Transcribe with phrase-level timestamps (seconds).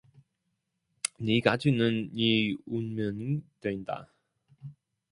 [1.19, 4.11] 네 가치는 네 운명이 된다.